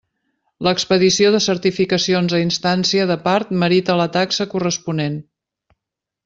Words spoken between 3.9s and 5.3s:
la taxa corresponent.